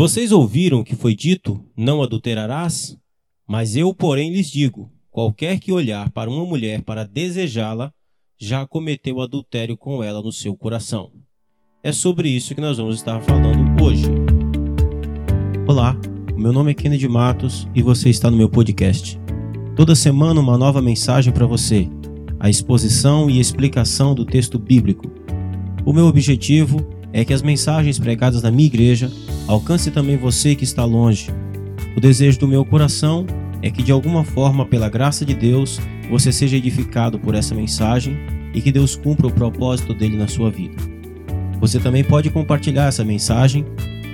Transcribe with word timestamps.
Vocês 0.00 0.30
ouviram 0.30 0.84
que 0.84 0.94
foi 0.94 1.12
dito: 1.12 1.60
Não 1.76 2.00
adulterarás? 2.04 2.96
Mas 3.48 3.74
eu, 3.74 3.92
porém, 3.92 4.32
lhes 4.32 4.48
digo: 4.48 4.92
qualquer 5.10 5.58
que 5.58 5.72
olhar 5.72 6.08
para 6.12 6.30
uma 6.30 6.44
mulher 6.44 6.82
para 6.82 7.02
desejá-la, 7.02 7.92
já 8.40 8.64
cometeu 8.64 9.20
adultério 9.20 9.76
com 9.76 10.00
ela 10.00 10.22
no 10.22 10.30
seu 10.30 10.56
coração. 10.56 11.10
É 11.82 11.90
sobre 11.90 12.28
isso 12.28 12.54
que 12.54 12.60
nós 12.60 12.78
vamos 12.78 12.94
estar 12.94 13.20
falando 13.22 13.82
hoje. 13.82 14.04
Olá, 15.66 15.96
meu 16.36 16.52
nome 16.52 16.70
é 16.70 16.74
Kennedy 16.74 17.08
Matos 17.08 17.66
e 17.74 17.82
você 17.82 18.08
está 18.08 18.30
no 18.30 18.36
meu 18.36 18.48
podcast. 18.48 19.18
Toda 19.74 19.96
semana 19.96 20.40
uma 20.40 20.56
nova 20.56 20.80
mensagem 20.80 21.32
para 21.32 21.44
você, 21.44 21.88
a 22.38 22.48
exposição 22.48 23.28
e 23.28 23.40
explicação 23.40 24.14
do 24.14 24.24
texto 24.24 24.60
bíblico. 24.60 25.10
O 25.84 25.92
meu 25.92 26.06
objetivo 26.06 26.88
é 27.12 27.24
que 27.24 27.34
as 27.34 27.42
mensagens 27.42 27.98
pregadas 27.98 28.44
na 28.44 28.50
minha 28.52 28.66
igreja 28.66 29.10
alcance 29.48 29.90
também 29.90 30.16
você 30.16 30.54
que 30.54 30.64
está 30.64 30.84
longe. 30.84 31.30
O 31.96 32.00
desejo 32.00 32.38
do 32.38 32.46
meu 32.46 32.64
coração 32.64 33.26
é 33.62 33.70
que 33.70 33.82
de 33.82 33.90
alguma 33.90 34.22
forma, 34.22 34.64
pela 34.64 34.88
graça 34.88 35.24
de 35.24 35.34
Deus, 35.34 35.80
você 36.10 36.30
seja 36.30 36.56
edificado 36.56 37.18
por 37.18 37.34
essa 37.34 37.54
mensagem 37.54 38.16
e 38.54 38.60
que 38.60 38.70
Deus 38.70 38.94
cumpra 38.94 39.26
o 39.26 39.32
propósito 39.32 39.94
dele 39.94 40.16
na 40.16 40.28
sua 40.28 40.50
vida. 40.50 40.76
Você 41.60 41.80
também 41.80 42.04
pode 42.04 42.30
compartilhar 42.30 42.86
essa 42.86 43.04
mensagem 43.04 43.64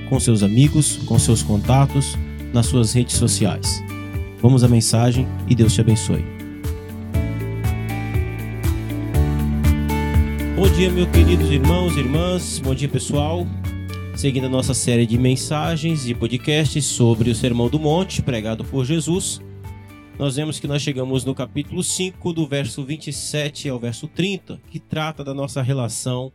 com 0.08 0.18
seus 0.18 0.42
amigos, 0.42 0.96
com 1.04 1.18
seus 1.18 1.42
contatos, 1.42 2.16
nas 2.52 2.66
suas 2.66 2.92
redes 2.92 3.16
sociais. 3.16 3.82
Vamos 4.40 4.64
à 4.64 4.68
mensagem 4.68 5.26
e 5.48 5.54
Deus 5.54 5.74
te 5.74 5.80
abençoe. 5.80 6.24
Bom 10.56 10.68
dia, 10.68 10.90
meus 10.90 11.08
queridos 11.10 11.50
irmãos 11.50 11.96
e 11.96 12.00
irmãs. 12.00 12.60
Bom 12.64 12.74
dia, 12.74 12.88
pessoal. 12.88 13.46
Seguindo 14.16 14.46
a 14.46 14.48
nossa 14.48 14.74
série 14.74 15.06
de 15.06 15.18
mensagens 15.18 16.08
e 16.08 16.14
podcasts 16.14 16.84
sobre 16.84 17.30
o 17.30 17.34
Sermão 17.34 17.68
do 17.68 17.80
Monte, 17.80 18.22
pregado 18.22 18.64
por 18.64 18.84
Jesus, 18.84 19.40
nós 20.16 20.36
vemos 20.36 20.60
que 20.60 20.68
nós 20.68 20.80
chegamos 20.80 21.24
no 21.24 21.34
capítulo 21.34 21.82
5, 21.82 22.32
do 22.32 22.46
verso 22.46 22.84
27 22.84 23.68
ao 23.68 23.78
verso 23.78 24.06
30, 24.06 24.60
que 24.70 24.78
trata 24.78 25.24
da 25.24 25.34
nossa 25.34 25.60
relação 25.60 26.32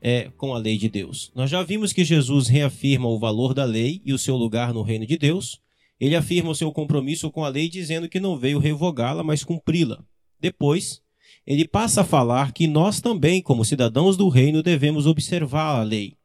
é, 0.00 0.30
com 0.36 0.54
a 0.54 0.58
lei 0.58 0.78
de 0.78 0.88
Deus. 0.88 1.32
Nós 1.34 1.50
já 1.50 1.60
vimos 1.64 1.92
que 1.92 2.04
Jesus 2.04 2.46
reafirma 2.46 3.08
o 3.08 3.18
valor 3.18 3.52
da 3.52 3.64
lei 3.64 4.00
e 4.04 4.12
o 4.12 4.18
seu 4.18 4.36
lugar 4.36 4.72
no 4.72 4.82
reino 4.82 5.04
de 5.04 5.18
Deus. 5.18 5.60
Ele 6.00 6.14
afirma 6.14 6.50
o 6.50 6.54
seu 6.54 6.70
compromisso 6.70 7.32
com 7.32 7.44
a 7.44 7.48
lei, 7.48 7.68
dizendo 7.68 8.08
que 8.08 8.20
não 8.20 8.38
veio 8.38 8.60
revogá-la, 8.60 9.24
mas 9.24 9.42
cumpri-la. 9.42 10.04
Depois, 10.40 11.02
ele 11.44 11.66
passa 11.66 12.02
a 12.02 12.04
falar 12.04 12.52
que 12.52 12.68
nós 12.68 13.00
também, 13.00 13.42
como 13.42 13.64
cidadãos 13.64 14.16
do 14.16 14.28
reino, 14.28 14.62
devemos 14.62 15.04
observar 15.04 15.80
a 15.80 15.82
lei, 15.82 16.16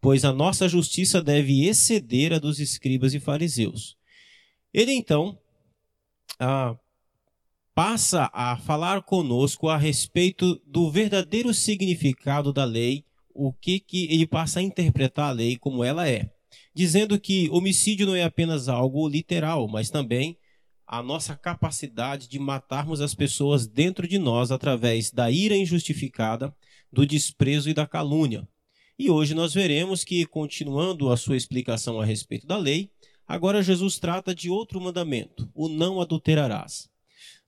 pois 0.00 0.24
a 0.24 0.32
nossa 0.32 0.68
justiça 0.68 1.22
deve 1.22 1.66
exceder 1.66 2.32
a 2.32 2.38
dos 2.38 2.58
escribas 2.60 3.14
e 3.14 3.20
fariseus. 3.20 3.96
Ele 4.72 4.92
então 4.92 5.38
ah, 6.38 6.76
passa 7.74 8.30
a 8.32 8.56
falar 8.56 9.02
conosco 9.02 9.68
a 9.68 9.76
respeito 9.76 10.60
do 10.66 10.90
verdadeiro 10.90 11.52
significado 11.54 12.52
da 12.52 12.64
lei, 12.64 13.04
o 13.34 13.52
que, 13.52 13.78
que 13.80 14.04
ele 14.12 14.26
passa 14.26 14.60
a 14.60 14.62
interpretar 14.62 15.30
a 15.30 15.32
lei 15.32 15.56
como 15.56 15.84
ela 15.84 16.08
é, 16.08 16.30
dizendo 16.74 17.18
que 17.20 17.48
homicídio 17.50 18.06
não 18.06 18.16
é 18.16 18.24
apenas 18.24 18.68
algo 18.68 19.08
literal, 19.08 19.68
mas 19.68 19.90
também 19.90 20.36
a 20.86 21.02
nossa 21.02 21.36
capacidade 21.36 22.28
de 22.28 22.38
matarmos 22.38 23.00
as 23.00 23.14
pessoas 23.14 23.66
dentro 23.66 24.08
de 24.08 24.18
nós 24.18 24.50
através 24.50 25.10
da 25.10 25.30
ira 25.30 25.56
injustificada, 25.56 26.54
do 26.90 27.06
desprezo 27.06 27.68
e 27.68 27.74
da 27.74 27.86
calúnia. 27.86 28.48
E 28.98 29.08
hoje 29.10 29.32
nós 29.32 29.54
veremos 29.54 30.02
que, 30.02 30.26
continuando 30.26 31.10
a 31.12 31.16
sua 31.16 31.36
explicação 31.36 32.00
a 32.00 32.04
respeito 32.04 32.48
da 32.48 32.56
lei, 32.56 32.90
agora 33.28 33.62
Jesus 33.62 33.96
trata 33.96 34.34
de 34.34 34.50
outro 34.50 34.80
mandamento, 34.80 35.48
o 35.54 35.68
não 35.68 36.00
adulterarás. 36.00 36.90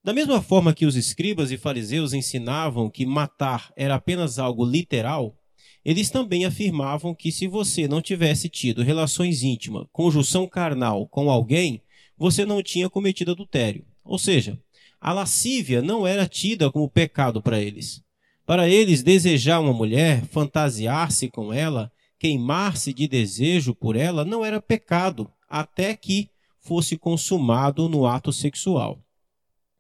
Da 0.02 0.12
mesma 0.12 0.40
forma 0.40 0.72
que 0.72 0.86
os 0.86 0.94
escribas 0.94 1.50
e 1.50 1.58
fariseus 1.58 2.12
ensinavam 2.12 2.89
que 2.89 3.05
matar 3.05 3.72
era 3.77 3.96
apenas 3.96 4.39
algo 4.39 4.64
literal, 4.64 5.36
eles 5.84 6.08
também 6.08 6.44
afirmavam 6.44 7.14
que 7.14 7.33
se 7.33 7.48
você 7.48 7.89
não 7.89 8.00
tivesse 8.00 8.48
tido 8.48 8.83
relações 8.83 9.42
íntimas, 9.42 9.86
conjunção 9.92 10.46
carnal 10.46 11.08
com 11.08 11.28
alguém, 11.28 11.83
você 12.16 12.44
não 12.44 12.62
tinha 12.62 12.89
cometido 12.89 13.33
adultério. 13.33 13.84
Ou 14.05 14.18
seja, 14.18 14.56
a 15.00 15.12
lascívia 15.12 15.83
não 15.83 16.06
era 16.06 16.28
tida 16.28 16.70
como 16.70 16.89
pecado 16.89 17.42
para 17.42 17.60
eles. 17.60 18.02
Para 18.50 18.68
eles, 18.68 19.05
desejar 19.05 19.61
uma 19.61 19.72
mulher, 19.72 20.27
fantasiar-se 20.27 21.28
com 21.28 21.52
ela, 21.52 21.88
queimar-se 22.18 22.92
de 22.92 23.06
desejo 23.06 23.77
por 23.77 23.94
ela 23.94 24.24
não 24.24 24.44
era 24.44 24.61
pecado, 24.61 25.30
até 25.48 25.94
que 25.94 26.28
fosse 26.58 26.98
consumado 26.98 27.89
no 27.89 28.06
ato 28.06 28.33
sexual. 28.33 28.98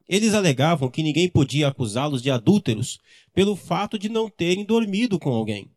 Eles 0.08 0.34
alegavam 0.34 0.88
que 0.88 1.02
ninguém 1.02 1.28
podia 1.28 1.66
acusá-los 1.66 2.22
de 2.22 2.30
adúlteros 2.30 3.00
pelo 3.34 3.56
fato 3.56 3.98
de 3.98 4.08
não 4.08 4.30
terem 4.30 4.64
dormido 4.64 5.18
com 5.18 5.30
alguém. 5.30 5.68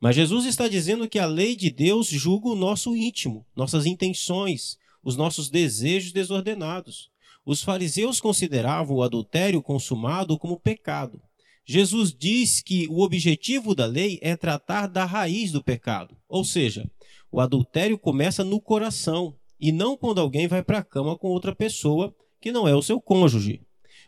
Mas 0.00 0.14
Jesus 0.14 0.46
está 0.46 0.68
dizendo 0.68 1.08
que 1.08 1.18
a 1.18 1.26
lei 1.26 1.56
de 1.56 1.68
Deus 1.68 2.06
julga 2.06 2.50
o 2.50 2.54
nosso 2.54 2.94
íntimo, 2.94 3.44
nossas 3.56 3.86
intenções, 3.86 4.78
os 5.02 5.16
nossos 5.16 5.50
desejos 5.50 6.12
desordenados. 6.12 7.10
Os 7.44 7.60
fariseus 7.60 8.20
consideravam 8.20 8.98
o 8.98 9.02
adultério 9.02 9.60
consumado 9.60 10.38
como 10.38 10.60
pecado. 10.60 11.20
Jesus 11.68 12.14
diz 12.16 12.60
que 12.60 12.86
o 12.88 13.00
objetivo 13.02 13.74
da 13.74 13.86
lei 13.86 14.20
é 14.22 14.36
tratar 14.36 14.86
da 14.86 15.04
raiz 15.04 15.50
do 15.50 15.60
pecado, 15.60 16.16
ou 16.28 16.44
seja, 16.44 16.88
o 17.30 17.40
adultério 17.40 17.98
começa 17.98 18.44
no 18.44 18.60
coração 18.60 19.34
e 19.58 19.72
não 19.72 19.96
quando 19.96 20.20
alguém 20.20 20.46
vai 20.46 20.62
para 20.62 20.78
a 20.78 20.84
cama 20.84 21.18
com 21.18 21.26
outra 21.26 21.52
pessoa 21.52 22.14
que 22.40 22.52
não 22.52 22.68
é 22.68 22.74
o 22.76 22.82
seu 22.82 23.00
cônjuge. 23.00 23.62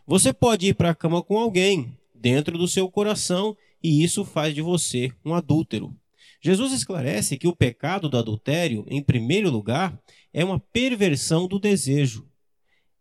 Você 0.07 0.31
pode 0.31 0.67
ir 0.67 0.73
para 0.73 0.91
a 0.91 0.95
cama 0.95 1.21
com 1.21 1.37
alguém 1.37 1.97
dentro 2.15 2.57
do 2.57 2.65
seu 2.65 2.89
coração 2.89 3.57
e 3.83 4.01
isso 4.03 4.23
faz 4.23 4.55
de 4.55 4.61
você 4.61 5.11
um 5.25 5.33
adúltero. 5.33 5.93
Jesus 6.41 6.71
esclarece 6.71 7.37
que 7.37 7.47
o 7.47 7.55
pecado 7.55 8.07
do 8.07 8.17
adultério, 8.17 8.85
em 8.87 9.03
primeiro 9.03 9.49
lugar, 9.49 9.99
é 10.33 10.45
uma 10.45 10.59
perversão 10.59 11.45
do 11.45 11.59
desejo. 11.59 12.25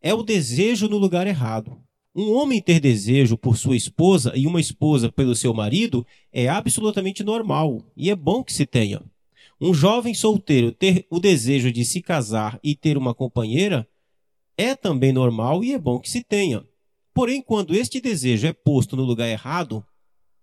É 0.03 0.13
o 0.13 0.25
desejo 0.25 0.89
no 0.89 0.99
lugar 0.99 1.29
errado. 1.29 1.81
Um 2.21 2.33
homem 2.33 2.61
ter 2.61 2.81
desejo 2.81 3.39
por 3.39 3.57
sua 3.57 3.77
esposa 3.77 4.33
e 4.35 4.45
uma 4.45 4.61
esposa 4.61 5.09
pelo 5.09 5.37
seu 5.37 5.55
marido 5.55 6.05
é 6.33 6.49
absolutamente 6.49 7.23
normal 7.23 7.81
e 7.97 8.11
é 8.11 8.17
bom 8.17 8.43
que 8.43 8.53
se 8.53 8.67
tenha. 8.67 9.01
Um 9.61 9.73
jovem 9.73 10.13
solteiro 10.13 10.73
ter 10.73 11.07
o 11.11 11.21
desejo 11.21 11.71
de 11.71 11.85
se 11.85 12.03
casar 12.03 12.59
e 12.61 12.75
ter 12.75 12.99
uma 12.99 13.15
companheira 13.15 13.89
é 14.57 14.75
também 14.75 15.13
normal 15.13 15.63
e 15.63 15.73
é 15.73 15.79
bom 15.79 16.01
que 16.01 16.11
se 16.11 16.25
tenha. 16.25 16.65
Porém, 17.15 17.41
quando 17.41 17.73
este 17.73 18.01
desejo 18.01 18.49
é 18.49 18.53
posto 18.53 18.97
no 18.97 19.05
lugar 19.05 19.29
errado, 19.29 19.87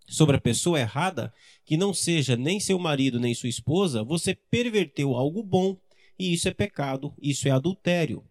sobre 0.08 0.38
a 0.38 0.41
pessoa 0.41 0.80
errada, 0.80 1.34
que 1.66 1.75
não 1.75 1.94
seja 1.94 2.38
nem 2.38 2.58
seu 2.58 2.80
marido 2.80 3.19
nem 3.19 3.34
sua 3.34 3.50
esposa, 3.50 4.02
você 4.02 4.34
perverteu 4.34 5.14
algo 5.14 5.44
bom 5.44 5.75
e 6.18 6.34
isso 6.34 6.47
é 6.47 6.53
pecado, 6.53 7.14
isso 7.22 7.50
é 7.50 7.52
adultério. 7.52 8.24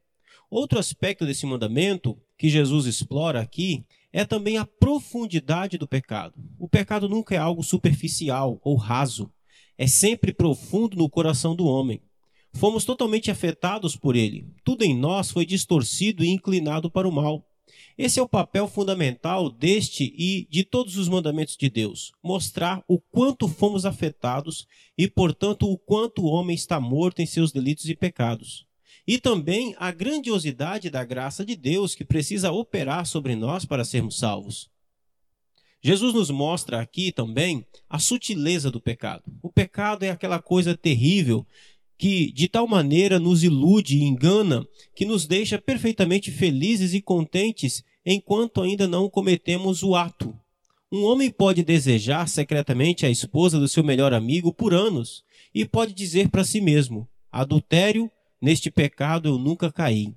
Outro 0.50 0.78
aspecto 0.78 1.26
desse 1.26 1.44
mandamento 1.44 2.18
que 2.36 2.48
Jesus 2.48 2.86
explora 2.86 3.40
aqui 3.40 3.84
é 4.12 4.24
também 4.24 4.56
a 4.56 4.64
profundidade 4.64 5.76
do 5.76 5.88
pecado. 5.88 6.34
O 6.58 6.68
pecado 6.68 7.08
nunca 7.08 7.34
é 7.34 7.38
algo 7.38 7.62
superficial 7.62 8.60
ou 8.62 8.76
raso, 8.76 9.30
é 9.76 9.86
sempre 9.86 10.32
profundo 10.32 10.96
no 10.96 11.10
coração 11.10 11.54
do 11.54 11.66
homem. 11.66 12.00
Fomos 12.52 12.84
totalmente 12.84 13.30
afetados 13.30 13.96
por 13.96 14.14
ele. 14.14 14.46
Tudo 14.64 14.84
em 14.84 14.96
nós 14.96 15.30
foi 15.30 15.44
distorcido 15.44 16.24
e 16.24 16.28
inclinado 16.28 16.88
para 16.88 17.08
o 17.08 17.12
mal. 17.12 17.44
Esse 17.98 18.20
é 18.20 18.22
o 18.22 18.28
papel 18.28 18.68
fundamental 18.68 19.50
deste 19.50 20.14
e 20.16 20.46
de 20.48 20.62
todos 20.64 20.96
os 20.96 21.08
mandamentos 21.08 21.56
de 21.56 21.68
Deus: 21.68 22.12
mostrar 22.22 22.84
o 22.86 23.00
quanto 23.00 23.48
fomos 23.48 23.84
afetados 23.84 24.66
e, 24.96 25.08
portanto, 25.08 25.68
o 25.68 25.76
quanto 25.76 26.22
o 26.22 26.26
homem 26.26 26.54
está 26.54 26.78
morto 26.80 27.20
em 27.20 27.26
seus 27.26 27.50
delitos 27.50 27.88
e 27.88 27.96
pecados. 27.96 28.66
E 29.06 29.18
também 29.18 29.74
a 29.78 29.90
grandiosidade 29.90 30.88
da 30.88 31.04
graça 31.04 31.44
de 31.44 31.54
Deus 31.54 31.94
que 31.94 32.04
precisa 32.04 32.50
operar 32.50 33.06
sobre 33.06 33.36
nós 33.36 33.64
para 33.64 33.84
sermos 33.84 34.18
salvos. 34.18 34.70
Jesus 35.82 36.14
nos 36.14 36.30
mostra 36.30 36.80
aqui 36.80 37.12
também 37.12 37.66
a 37.90 37.98
sutileza 37.98 38.70
do 38.70 38.80
pecado. 38.80 39.22
O 39.42 39.50
pecado 39.50 40.02
é 40.02 40.10
aquela 40.10 40.40
coisa 40.40 40.74
terrível 40.74 41.46
que 41.98 42.32
de 42.32 42.48
tal 42.48 42.66
maneira 42.66 43.18
nos 43.18 43.44
ilude 43.44 43.98
e 43.98 44.04
engana 44.04 44.66
que 44.94 45.04
nos 45.04 45.26
deixa 45.26 45.58
perfeitamente 45.58 46.30
felizes 46.30 46.94
e 46.94 47.02
contentes 47.02 47.84
enquanto 48.04 48.62
ainda 48.62 48.88
não 48.88 49.10
cometemos 49.10 49.82
o 49.82 49.94
ato. 49.94 50.34
Um 50.90 51.04
homem 51.04 51.30
pode 51.30 51.62
desejar 51.62 52.28
secretamente 52.28 53.04
a 53.04 53.10
esposa 53.10 53.58
do 53.58 53.68
seu 53.68 53.84
melhor 53.84 54.14
amigo 54.14 54.52
por 54.52 54.72
anos 54.72 55.22
e 55.54 55.64
pode 55.64 55.92
dizer 55.92 56.28
para 56.28 56.44
si 56.44 56.60
mesmo: 56.60 57.08
adultério, 57.30 58.10
neste 58.44 58.70
pecado 58.70 59.28
eu 59.28 59.38
nunca 59.38 59.72
caí. 59.72 60.14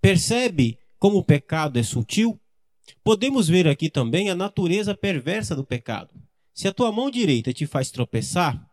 Percebe 0.00 0.78
como 0.98 1.18
o 1.18 1.24
pecado 1.24 1.78
é 1.78 1.82
sutil? 1.82 2.40
Podemos 3.04 3.48
ver 3.48 3.68
aqui 3.68 3.88
também 3.88 4.30
a 4.30 4.34
natureza 4.34 4.94
perversa 4.94 5.54
do 5.54 5.64
pecado. 5.64 6.14
Se 6.54 6.66
a 6.66 6.72
tua 6.72 6.90
mão 6.90 7.10
direita 7.10 7.52
te 7.52 7.66
faz 7.66 7.90
tropeçar, 7.90 8.66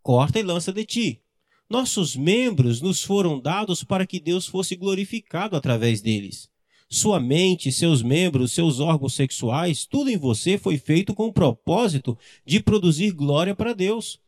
corta 0.00 0.38
e 0.38 0.42
lança 0.42 0.72
de 0.72 0.84
ti. 0.84 1.20
Nossos 1.68 2.16
membros 2.16 2.80
nos 2.80 3.02
foram 3.02 3.40
dados 3.40 3.82
para 3.82 4.06
que 4.06 4.20
Deus 4.20 4.46
fosse 4.46 4.76
glorificado 4.76 5.56
através 5.56 6.00
deles. 6.00 6.48
Sua 6.88 7.18
mente, 7.18 7.72
seus 7.72 8.02
membros, 8.02 8.52
seus 8.52 8.78
órgãos 8.78 9.14
sexuais, 9.14 9.86
tudo 9.86 10.10
em 10.10 10.16
você 10.16 10.58
foi 10.58 10.76
feito 10.76 11.14
com 11.14 11.26
o 11.26 11.32
propósito 11.32 12.18
de 12.44 12.60
produzir 12.60 13.12
glória 13.12 13.54
para 13.54 13.72
Deus 13.72 14.20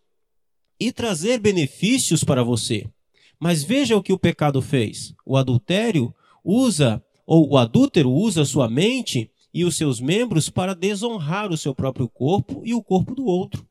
e 0.81 0.91
trazer 0.91 1.39
benefícios 1.39 2.25
para 2.25 2.43
você. 2.43 2.89
Mas 3.45 3.63
veja 3.63 3.95
o 3.95 4.03
que 4.03 4.11
o 4.11 4.19
pecado 4.19 4.63
fez. 4.63 5.13
O 5.23 5.37
adultério 5.37 6.15
usa, 6.43 7.05
ou 7.27 7.47
o 7.51 7.59
adúltero 7.59 8.11
usa 8.11 8.43
sua 8.43 8.71
mente 8.71 9.31
e 9.53 9.67
os 9.67 9.77
seus 9.77 10.01
membros 10.01 10.49
para 10.49 10.75
desonrar 10.75 11.53
o 11.53 11.57
seu 11.59 11.75
próprio 11.75 12.09
corpo 12.09 12.63
e 12.65 12.73
o 12.73 12.83
corpo 12.83 13.15
do 13.15 13.27
outro. 13.27 13.69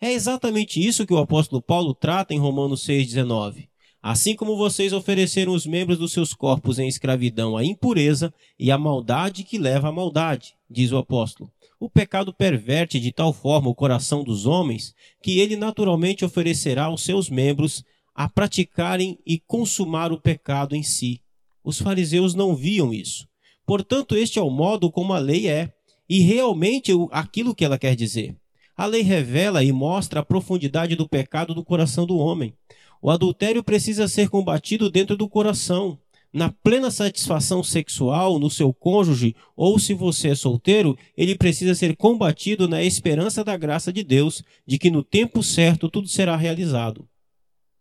É 0.00 0.12
exatamente 0.12 0.80
isso 0.80 1.04
que 1.04 1.12
o 1.12 1.18
apóstolo 1.18 1.60
Paulo 1.60 1.92
trata 1.92 2.34
em 2.34 2.38
Romanos 2.38 2.86
6,19. 2.86 3.66
Assim 4.00 4.36
como 4.36 4.56
vocês 4.56 4.92
ofereceram 4.92 5.52
os 5.54 5.66
membros 5.66 5.98
dos 5.98 6.12
seus 6.12 6.32
corpos 6.32 6.78
em 6.78 6.86
escravidão 6.86 7.56
à 7.56 7.64
impureza 7.64 8.32
e 8.56 8.70
à 8.70 8.78
maldade 8.78 9.42
que 9.42 9.58
leva 9.58 9.88
à 9.88 9.92
maldade, 9.92 10.54
diz 10.70 10.92
o 10.92 10.98
apóstolo. 10.98 11.50
O 11.80 11.90
pecado 11.90 12.32
perverte 12.32 13.00
de 13.00 13.10
tal 13.10 13.32
forma 13.32 13.68
o 13.68 13.74
coração 13.74 14.22
dos 14.22 14.46
homens 14.46 14.94
que 15.20 15.40
ele 15.40 15.56
naturalmente 15.56 16.24
oferecerá 16.24 16.88
os 16.88 17.02
seus 17.02 17.28
membros 17.28 17.84
a 18.16 18.30
praticarem 18.30 19.18
e 19.26 19.38
consumar 19.38 20.10
o 20.10 20.18
pecado 20.18 20.74
em 20.74 20.82
si. 20.82 21.20
Os 21.62 21.78
fariseus 21.78 22.34
não 22.34 22.56
viam 22.56 22.94
isso. 22.94 23.28
Portanto, 23.66 24.16
este 24.16 24.38
é 24.38 24.42
o 24.42 24.48
modo 24.48 24.90
como 24.90 25.12
a 25.12 25.18
lei 25.18 25.48
é, 25.48 25.70
e 26.08 26.20
realmente 26.20 26.92
aquilo 27.10 27.54
que 27.54 27.62
ela 27.62 27.78
quer 27.78 27.94
dizer. 27.94 28.34
A 28.74 28.86
lei 28.86 29.02
revela 29.02 29.62
e 29.62 29.70
mostra 29.70 30.20
a 30.20 30.24
profundidade 30.24 30.96
do 30.96 31.06
pecado 31.06 31.54
do 31.54 31.62
coração 31.62 32.06
do 32.06 32.16
homem. 32.16 32.54
O 33.02 33.10
adultério 33.10 33.62
precisa 33.62 34.08
ser 34.08 34.30
combatido 34.30 34.90
dentro 34.90 35.14
do 35.14 35.28
coração, 35.28 35.98
na 36.32 36.50
plena 36.50 36.90
satisfação 36.90 37.62
sexual 37.62 38.38
no 38.38 38.48
seu 38.48 38.72
cônjuge, 38.72 39.36
ou 39.54 39.78
se 39.78 39.92
você 39.92 40.28
é 40.28 40.34
solteiro, 40.34 40.96
ele 41.16 41.36
precisa 41.36 41.74
ser 41.74 41.94
combatido 41.96 42.66
na 42.66 42.82
esperança 42.82 43.44
da 43.44 43.56
graça 43.58 43.92
de 43.92 44.02
Deus, 44.02 44.42
de 44.66 44.78
que 44.78 44.90
no 44.90 45.02
tempo 45.02 45.42
certo 45.42 45.90
tudo 45.90 46.08
será 46.08 46.34
realizado. 46.34 47.06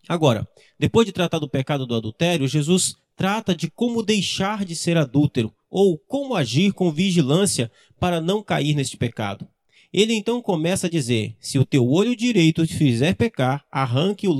Agora, 0.07 0.47
depois 0.79 1.05
de 1.05 1.11
tratar 1.11 1.39
do 1.39 1.49
pecado 1.49 1.85
do 1.85 1.95
adultério, 1.95 2.47
Jesus 2.47 2.95
trata 3.15 3.55
de 3.55 3.69
como 3.69 4.03
deixar 4.03 4.65
de 4.65 4.75
ser 4.75 4.97
adúltero, 4.97 5.53
ou 5.69 5.97
como 5.97 6.35
agir 6.35 6.73
com 6.73 6.91
vigilância 6.91 7.71
para 7.99 8.21
não 8.21 8.43
cair 8.43 8.75
neste 8.75 8.97
pecado. 8.97 9.47
Ele 9.91 10.13
então 10.13 10.41
começa 10.41 10.87
a 10.87 10.89
dizer: 10.89 11.35
Se 11.39 11.57
o 11.57 11.65
teu 11.65 11.89
olho 11.89 12.15
direito 12.15 12.65
te 12.67 12.73
fizer 12.73 13.15
pecar, 13.15 13.65
arranque 13.71 14.27
o 14.27 14.33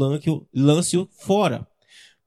lance-o 0.53 1.09
fora. 1.12 1.67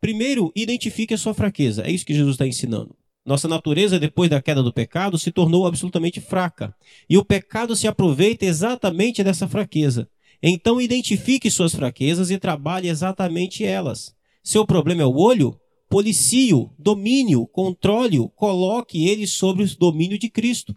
Primeiro, 0.01 0.53
identifique 0.55 1.15
a 1.15 1.19
sua 1.19 1.35
fraqueza. 1.35 1.83
É 1.83 1.91
isso 1.91 2.07
que 2.07 2.15
Jesus 2.15 2.35
está 2.35 2.47
ensinando. 2.47 2.97
Nossa 3.27 3.47
natureza, 3.47 3.99
depois 3.99 4.31
da 4.31 4.41
queda 4.41 4.63
do 4.63 4.73
pecado, 4.73 5.19
se 5.19 5.31
tornou 5.31 5.67
absolutamente 5.67 6.21
fraca. 6.21 6.75
E 7.11 7.19
o 7.19 7.25
pecado 7.25 7.77
se 7.77 7.87
aproveita 7.87 8.47
exatamente 8.47 9.23
dessa 9.23 9.47
fraqueza. 9.47 10.09
Então 10.43 10.81
identifique 10.81 11.51
suas 11.51 11.75
fraquezas 11.75 12.31
e 12.31 12.39
trabalhe 12.39 12.89
exatamente 12.89 13.65
elas. 13.65 14.15
Seu 14.43 14.65
problema 14.67 15.03
é 15.03 15.07
o 15.07 15.17
olho? 15.17 15.59
Policie-o, 15.89 16.71
domine-o, 16.79 17.47
controle-o, 17.47 18.29
coloque 18.29 19.09
ele 19.09 19.27
sobre 19.27 19.65
o 19.65 19.77
domínio 19.77 20.19
de 20.19 20.29
Cristo. 20.29 20.77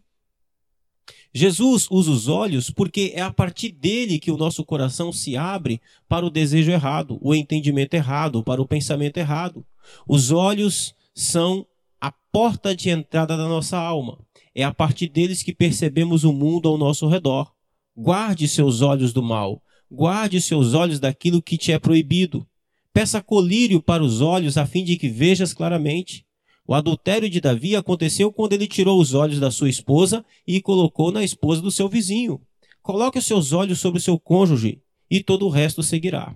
Jesus 1.33 1.87
usa 1.89 2.11
os 2.11 2.27
olhos 2.27 2.69
porque 2.69 3.13
é 3.15 3.21
a 3.21 3.31
partir 3.31 3.71
dele 3.71 4.19
que 4.19 4.31
o 4.31 4.37
nosso 4.37 4.65
coração 4.65 5.13
se 5.13 5.37
abre 5.37 5.81
para 6.07 6.25
o 6.25 6.29
desejo 6.29 6.71
errado, 6.71 7.17
o 7.21 7.33
entendimento 7.33 7.93
errado, 7.93 8.43
para 8.43 8.61
o 8.61 8.67
pensamento 8.67 9.17
errado. 9.17 9.65
Os 10.07 10.31
olhos 10.31 10.93
são 11.13 11.65
a 11.99 12.11
porta 12.11 12.75
de 12.75 12.89
entrada 12.89 13.37
da 13.37 13.47
nossa 13.47 13.77
alma. 13.77 14.19
É 14.53 14.63
a 14.63 14.73
partir 14.73 15.07
deles 15.07 15.41
que 15.41 15.53
percebemos 15.53 16.23
o 16.23 16.33
mundo 16.33 16.67
ao 16.67 16.77
nosso 16.77 17.07
redor. 17.07 17.51
Guarde 17.95 18.47
seus 18.47 18.81
olhos 18.81 19.11
do 19.11 19.21
mal. 19.21 19.61
Guarde 19.89 20.41
seus 20.41 20.73
olhos 20.73 20.99
daquilo 20.99 21.41
que 21.41 21.57
te 21.57 21.71
é 21.71 21.79
proibido. 21.79 22.47
Peça 22.93 23.21
colírio 23.21 23.81
para 23.81 24.03
os 24.03 24.21
olhos 24.21 24.57
a 24.57 24.65
fim 24.65 24.83
de 24.83 24.97
que 24.97 25.09
vejas 25.09 25.53
claramente. 25.53 26.25
O 26.65 26.73
adultério 26.73 27.29
de 27.29 27.41
Davi 27.41 27.75
aconteceu 27.75 28.31
quando 28.31 28.53
ele 28.53 28.67
tirou 28.67 28.99
os 28.99 29.13
olhos 29.13 29.39
da 29.39 29.51
sua 29.51 29.69
esposa 29.69 30.23
e 30.47 30.61
colocou 30.61 31.11
na 31.11 31.23
esposa 31.23 31.61
do 31.61 31.71
seu 31.71 31.89
vizinho. 31.89 32.39
Coloque 32.81 33.19
os 33.19 33.25
seus 33.25 33.51
olhos 33.51 33.79
sobre 33.79 33.99
o 33.99 34.01
seu 34.01 34.17
cônjuge 34.17 34.81
e 35.09 35.21
todo 35.21 35.45
o 35.45 35.49
resto 35.49 35.83
seguirá. 35.83 36.35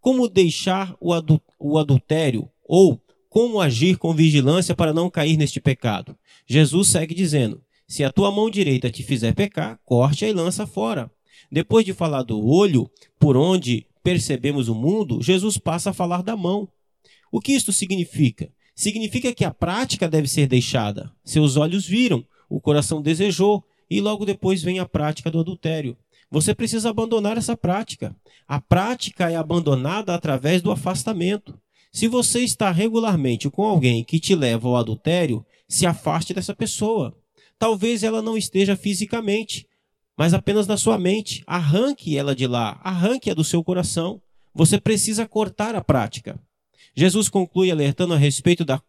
Como 0.00 0.28
deixar 0.28 0.94
o, 1.00 1.12
o 1.58 1.78
adultério 1.78 2.48
ou 2.62 3.00
como 3.28 3.60
agir 3.60 3.96
com 3.96 4.12
vigilância 4.12 4.74
para 4.74 4.92
não 4.92 5.08
cair 5.08 5.36
neste 5.36 5.60
pecado? 5.60 6.16
Jesus 6.46 6.88
segue 6.88 7.14
dizendo: 7.14 7.62
se 7.90 8.04
a 8.04 8.12
tua 8.12 8.30
mão 8.30 8.48
direita 8.48 8.88
te 8.88 9.02
fizer 9.02 9.34
pecar, 9.34 9.80
corte-a 9.84 10.28
e 10.28 10.32
lança 10.32 10.64
fora. 10.64 11.10
Depois 11.50 11.84
de 11.84 11.92
falar 11.92 12.22
do 12.22 12.40
olho, 12.40 12.88
por 13.18 13.36
onde 13.36 13.84
percebemos 14.00 14.68
o 14.68 14.76
mundo, 14.76 15.20
Jesus 15.20 15.58
passa 15.58 15.90
a 15.90 15.92
falar 15.92 16.22
da 16.22 16.36
mão. 16.36 16.68
O 17.32 17.40
que 17.40 17.50
isto 17.50 17.72
significa? 17.72 18.48
Significa 18.76 19.34
que 19.34 19.44
a 19.44 19.50
prática 19.50 20.08
deve 20.08 20.28
ser 20.28 20.46
deixada. 20.46 21.10
Seus 21.24 21.56
olhos 21.56 21.84
viram, 21.84 22.24
o 22.48 22.60
coração 22.60 23.02
desejou, 23.02 23.64
e 23.90 24.00
logo 24.00 24.24
depois 24.24 24.62
vem 24.62 24.78
a 24.78 24.86
prática 24.86 25.28
do 25.28 25.40
adultério. 25.40 25.96
Você 26.30 26.54
precisa 26.54 26.90
abandonar 26.90 27.36
essa 27.36 27.56
prática. 27.56 28.14
A 28.46 28.60
prática 28.60 29.32
é 29.32 29.34
abandonada 29.34 30.14
através 30.14 30.62
do 30.62 30.70
afastamento. 30.70 31.58
Se 31.90 32.06
você 32.06 32.38
está 32.38 32.70
regularmente 32.70 33.50
com 33.50 33.64
alguém 33.64 34.04
que 34.04 34.20
te 34.20 34.36
leva 34.36 34.68
ao 34.68 34.76
adultério, 34.76 35.44
se 35.68 35.86
afaste 35.86 36.32
dessa 36.32 36.54
pessoa. 36.54 37.19
Talvez 37.60 38.02
ela 38.02 38.22
não 38.22 38.38
esteja 38.38 38.74
fisicamente, 38.74 39.66
mas 40.16 40.32
apenas 40.32 40.66
na 40.66 40.78
sua 40.78 40.98
mente. 40.98 41.44
Arranque 41.46 42.16
ela 42.16 42.34
de 42.34 42.46
lá, 42.46 42.80
arranque-a 42.82 43.34
do 43.34 43.44
seu 43.44 43.62
coração. 43.62 44.18
Você 44.54 44.80
precisa 44.80 45.28
cortar 45.28 45.74
a 45.74 45.84
prática. 45.84 46.40
Jesus 46.96 47.28
conclui 47.28 47.70
alertando 47.70 48.14
a 48.14 48.16
respeito 48.16 48.64
da, 48.64 48.80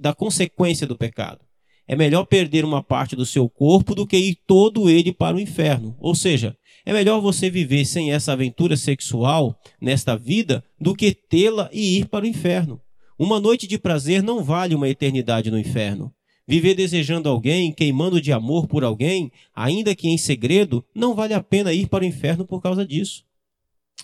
da 0.00 0.14
consequência 0.14 0.86
do 0.86 0.96
pecado. 0.96 1.40
É 1.84 1.96
melhor 1.96 2.26
perder 2.26 2.64
uma 2.64 2.80
parte 2.80 3.16
do 3.16 3.26
seu 3.26 3.50
corpo 3.50 3.92
do 3.92 4.06
que 4.06 4.16
ir 4.16 4.36
todo 4.46 4.88
ele 4.88 5.12
para 5.12 5.36
o 5.36 5.40
inferno. 5.40 5.96
Ou 5.98 6.14
seja, 6.14 6.56
é 6.86 6.92
melhor 6.92 7.20
você 7.20 7.50
viver 7.50 7.84
sem 7.84 8.12
essa 8.12 8.32
aventura 8.32 8.76
sexual 8.76 9.58
nesta 9.80 10.16
vida 10.16 10.62
do 10.80 10.94
que 10.94 11.12
tê-la 11.12 11.68
e 11.72 11.98
ir 11.98 12.06
para 12.06 12.24
o 12.24 12.28
inferno. 12.28 12.80
Uma 13.18 13.40
noite 13.40 13.66
de 13.66 13.76
prazer 13.76 14.22
não 14.22 14.44
vale 14.44 14.76
uma 14.76 14.88
eternidade 14.88 15.50
no 15.50 15.58
inferno. 15.58 16.14
Viver 16.50 16.74
desejando 16.74 17.28
alguém, 17.28 17.70
queimando 17.70 18.20
de 18.20 18.32
amor 18.32 18.66
por 18.66 18.82
alguém, 18.82 19.30
ainda 19.54 19.94
que 19.94 20.08
em 20.08 20.18
segredo, 20.18 20.84
não 20.92 21.14
vale 21.14 21.32
a 21.32 21.40
pena 21.40 21.72
ir 21.72 21.86
para 21.86 22.02
o 22.02 22.06
inferno 22.08 22.44
por 22.44 22.60
causa 22.60 22.84
disso. 22.84 23.24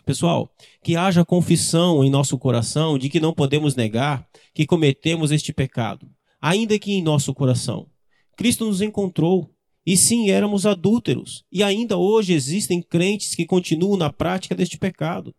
Pessoal, 0.05 0.49
que 0.81 0.95
haja 0.95 1.25
confissão 1.25 2.05
em 2.05 2.09
nosso 2.09 2.39
coração 2.39 2.97
de 2.99 3.09
que 3.09 3.19
não 3.19 3.35
podemos 3.35 3.75
negar 3.75 4.29
que 4.55 4.65
cometemos 4.65 5.33
este 5.33 5.53
pecado, 5.53 6.09
ainda 6.41 6.79
que 6.79 6.93
em 6.93 7.03
nosso 7.03 7.35
coração. 7.35 7.89
Cristo 8.37 8.65
nos 8.65 8.81
encontrou, 8.81 9.51
e 9.85 9.97
sim 9.97 10.31
éramos 10.31 10.67
adúlteros, 10.67 11.45
e 11.51 11.65
ainda 11.65 11.97
hoje 11.97 12.33
existem 12.33 12.81
crentes 12.81 13.35
que 13.35 13.45
continuam 13.45 13.97
na 13.97 14.13
prática 14.13 14.55
deste 14.55 14.79
pecado. 14.79 15.35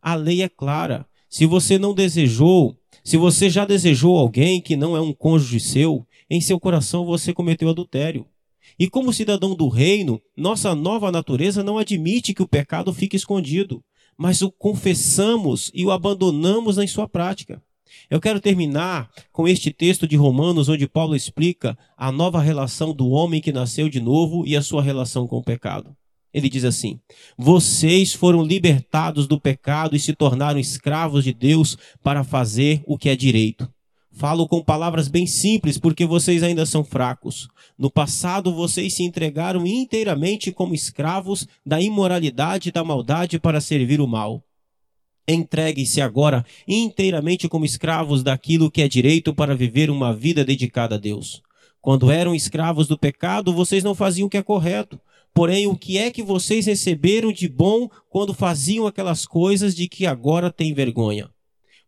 A 0.00 0.14
lei 0.14 0.42
é 0.42 0.48
clara. 0.48 1.08
Se 1.28 1.44
você 1.44 1.76
não 1.76 1.92
desejou, 1.92 2.78
se 3.04 3.16
você 3.16 3.50
já 3.50 3.64
desejou 3.64 4.16
alguém 4.16 4.60
que 4.60 4.76
não 4.76 4.96
é 4.96 5.00
um 5.00 5.12
cônjuge 5.12 5.58
seu, 5.60 6.06
em 6.30 6.40
seu 6.40 6.58
coração 6.60 7.04
você 7.04 7.32
cometeu 7.32 7.68
adultério. 7.68 8.26
E 8.78 8.88
como 8.88 9.12
cidadão 9.12 9.54
do 9.54 9.68
reino, 9.68 10.20
nossa 10.36 10.74
nova 10.74 11.10
natureza 11.10 11.62
não 11.62 11.78
admite 11.78 12.32
que 12.32 12.42
o 12.42 12.48
pecado 12.48 12.92
fique 12.92 13.16
escondido, 13.16 13.82
mas 14.16 14.40
o 14.40 14.50
confessamos 14.50 15.70
e 15.74 15.84
o 15.84 15.90
abandonamos 15.90 16.78
em 16.78 16.86
sua 16.86 17.08
prática. 17.08 17.62
Eu 18.08 18.20
quero 18.20 18.40
terminar 18.40 19.10
com 19.30 19.46
este 19.46 19.70
texto 19.70 20.06
de 20.06 20.16
Romanos, 20.16 20.68
onde 20.68 20.88
Paulo 20.88 21.14
explica 21.14 21.76
a 21.96 22.10
nova 22.10 22.40
relação 22.40 22.94
do 22.94 23.08
homem 23.08 23.40
que 23.40 23.52
nasceu 23.52 23.88
de 23.88 24.00
novo 24.00 24.46
e 24.46 24.56
a 24.56 24.62
sua 24.62 24.82
relação 24.82 25.26
com 25.26 25.38
o 25.38 25.42
pecado. 25.42 25.94
Ele 26.32 26.48
diz 26.48 26.64
assim: 26.64 26.98
Vocês 27.36 28.12
foram 28.12 28.42
libertados 28.42 29.26
do 29.26 29.40
pecado 29.40 29.94
e 29.94 30.00
se 30.00 30.14
tornaram 30.14 30.58
escravos 30.58 31.24
de 31.24 31.32
Deus 31.32 31.76
para 32.02 32.24
fazer 32.24 32.82
o 32.86 32.96
que 32.96 33.08
é 33.08 33.16
direito. 33.16 33.68
Falo 34.14 34.46
com 34.46 34.62
palavras 34.62 35.08
bem 35.08 35.26
simples 35.26 35.78
porque 35.78 36.04
vocês 36.04 36.42
ainda 36.42 36.66
são 36.66 36.84
fracos. 36.84 37.48
No 37.78 37.90
passado, 37.90 38.54
vocês 38.54 38.94
se 38.94 39.02
entregaram 39.02 39.66
inteiramente 39.66 40.52
como 40.52 40.74
escravos 40.74 41.48
da 41.64 41.80
imoralidade 41.80 42.68
e 42.68 42.72
da 42.72 42.84
maldade 42.84 43.38
para 43.38 43.60
servir 43.60 44.00
o 44.00 44.06
mal. 44.06 44.44
Entreguem-se 45.26 46.00
agora 46.00 46.44
inteiramente 46.68 47.48
como 47.48 47.64
escravos 47.64 48.22
daquilo 48.22 48.70
que 48.70 48.82
é 48.82 48.88
direito 48.88 49.34
para 49.34 49.54
viver 49.54 49.88
uma 49.88 50.14
vida 50.14 50.44
dedicada 50.44 50.96
a 50.96 50.98
Deus. 50.98 51.40
Quando 51.80 52.10
eram 52.10 52.34
escravos 52.34 52.86
do 52.86 52.98
pecado, 52.98 53.52
vocês 53.52 53.82
não 53.82 53.94
faziam 53.94 54.26
o 54.26 54.30
que 54.30 54.36
é 54.36 54.42
correto. 54.42 55.00
Porém, 55.34 55.66
o 55.66 55.76
que 55.76 55.98
é 55.98 56.10
que 56.10 56.22
vocês 56.22 56.66
receberam 56.66 57.32
de 57.32 57.48
bom 57.48 57.88
quando 58.10 58.34
faziam 58.34 58.86
aquelas 58.86 59.26
coisas 59.26 59.74
de 59.74 59.88
que 59.88 60.06
agora 60.06 60.50
têm 60.50 60.74
vergonha? 60.74 61.30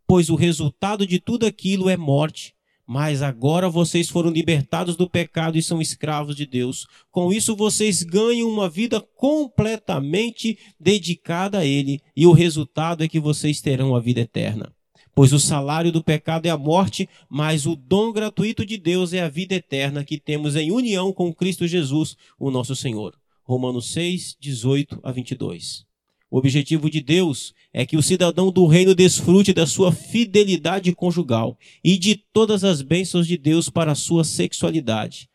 pois 0.06 0.30
o 0.30 0.34
resultado 0.34 1.06
de 1.06 1.18
tudo 1.18 1.46
aquilo 1.46 1.88
é 1.88 1.96
morte. 1.96 2.54
Mas 2.86 3.22
agora 3.22 3.70
vocês 3.70 4.10
foram 4.10 4.28
libertados 4.28 4.94
do 4.94 5.08
pecado 5.08 5.56
e 5.56 5.62
são 5.62 5.80
escravos 5.80 6.36
de 6.36 6.44
Deus. 6.44 6.86
Com 7.10 7.32
isso, 7.32 7.56
vocês 7.56 8.02
ganham 8.02 8.46
uma 8.46 8.68
vida 8.68 9.00
completamente 9.16 10.58
dedicada 10.78 11.60
a 11.60 11.64
Ele, 11.64 12.02
e 12.14 12.26
o 12.26 12.32
resultado 12.32 13.02
é 13.02 13.08
que 13.08 13.18
vocês 13.18 13.62
terão 13.62 13.96
a 13.96 14.00
vida 14.00 14.20
eterna. 14.20 14.70
Pois 15.14 15.32
o 15.32 15.40
salário 15.40 15.90
do 15.90 16.04
pecado 16.04 16.44
é 16.44 16.50
a 16.50 16.58
morte, 16.58 17.08
mas 17.26 17.64
o 17.64 17.74
dom 17.74 18.12
gratuito 18.12 18.66
de 18.66 18.76
Deus 18.76 19.14
é 19.14 19.22
a 19.22 19.28
vida 19.30 19.54
eterna 19.54 20.04
que 20.04 20.18
temos 20.18 20.54
em 20.54 20.70
união 20.70 21.10
com 21.10 21.32
Cristo 21.32 21.66
Jesus, 21.66 22.18
o 22.38 22.50
nosso 22.50 22.76
Senhor. 22.76 23.14
Romanos 23.44 23.92
6, 23.92 24.36
18 24.40 25.00
a 25.02 25.12
22. 25.12 25.84
O 26.30 26.38
objetivo 26.38 26.90
de 26.90 27.00
Deus 27.00 27.54
é 27.72 27.84
que 27.86 27.96
o 27.96 28.02
cidadão 28.02 28.50
do 28.50 28.66
reino 28.66 28.94
desfrute 28.94 29.52
da 29.52 29.66
sua 29.66 29.92
fidelidade 29.92 30.92
conjugal 30.92 31.56
e 31.84 31.96
de 31.96 32.16
todas 32.32 32.64
as 32.64 32.82
bênçãos 32.82 33.26
de 33.26 33.36
Deus 33.36 33.68
para 33.68 33.92
a 33.92 33.94
sua 33.94 34.24
sexualidade, 34.24 35.28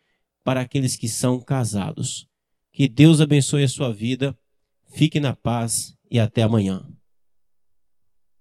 para 0.44 0.60
aqueles 0.62 0.96
que 0.96 1.08
são 1.08 1.40
casados. 1.40 2.28
Que 2.74 2.88
Deus 2.88 3.22
abençoe 3.22 3.64
a 3.64 3.70
sua 3.70 3.94
vida, 3.94 4.38
fique 4.92 5.20
na 5.20 5.36
paz 5.36 5.96
e 6.10 6.20
até 6.20 6.42
amanhã. 6.42 6.86